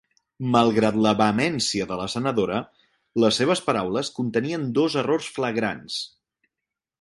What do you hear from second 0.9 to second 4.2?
la vehemència de la senadora, les seves paraules